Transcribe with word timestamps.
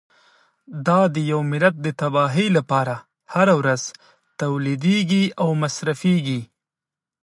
دا 0.87 0.99
د 1.13 1.15
یوه 1.31 1.43
ملت 1.51 1.75
د 1.81 1.87
تباهۍ 2.01 2.47
لپاره 2.57 2.95
هره 3.33 3.53
ورځ 3.59 3.81
تولیدیږي 4.41 5.23
او 5.41 5.49
مصرفیږي. 5.61 6.41